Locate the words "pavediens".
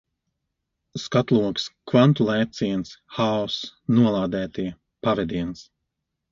5.07-5.67